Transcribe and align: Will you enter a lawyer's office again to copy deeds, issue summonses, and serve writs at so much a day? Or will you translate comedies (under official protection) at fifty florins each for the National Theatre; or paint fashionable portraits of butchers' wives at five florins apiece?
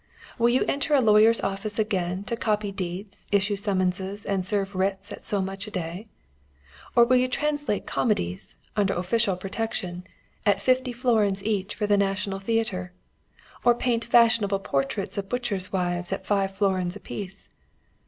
Will 0.39 0.49
you 0.49 0.65
enter 0.67 0.95
a 0.95 0.99
lawyer's 0.99 1.41
office 1.41 1.77
again 1.77 2.23
to 2.23 2.35
copy 2.35 2.71
deeds, 2.71 3.27
issue 3.31 3.55
summonses, 3.55 4.25
and 4.25 4.43
serve 4.43 4.73
writs 4.73 5.11
at 5.11 5.23
so 5.23 5.41
much 5.43 5.67
a 5.67 5.69
day? 5.69 6.05
Or 6.95 7.05
will 7.05 7.17
you 7.17 7.27
translate 7.27 7.85
comedies 7.85 8.55
(under 8.75 8.95
official 8.95 9.35
protection) 9.37 10.03
at 10.43 10.59
fifty 10.59 10.91
florins 10.91 11.43
each 11.43 11.75
for 11.75 11.85
the 11.85 11.97
National 11.97 12.39
Theatre; 12.39 12.93
or 13.63 13.75
paint 13.75 14.03
fashionable 14.03 14.61
portraits 14.61 15.19
of 15.19 15.29
butchers' 15.29 15.71
wives 15.71 16.11
at 16.11 16.25
five 16.25 16.55
florins 16.55 16.95
apiece? 16.95 17.49